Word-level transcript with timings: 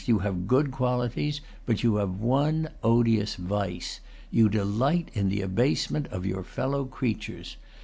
You 0.07 0.17
have 0.25 0.47
good 0.47 0.71
qualities. 0.71 1.41
But 1.67 1.83
you 1.83 1.97
have 1.97 2.19
one 2.21 2.69
odious 2.83 3.35
vice. 3.35 3.99
You 4.31 4.49
delight 4.49 5.11
in 5.13 5.29
the 5.29 5.41
abasement 5.43 6.07
of 6.07 6.25
your 6.25 6.41
fellow 6.41 6.85
creatures. 6.85 7.55